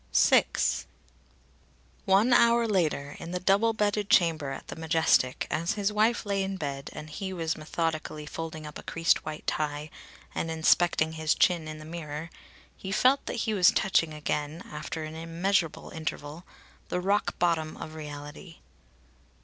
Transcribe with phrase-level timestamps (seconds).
[0.15, 0.45] VI.
[2.05, 6.41] One hour later, in the double bedded chamber at the Majestic, as his wife lay
[6.41, 9.91] in bed and he was methodically folding up a creased white tie
[10.33, 12.31] and inspecting his chin in the mirror,
[12.75, 16.45] he felt that he was touching again, after an immeasurable interval,
[16.89, 18.55] the rock bottom of reality.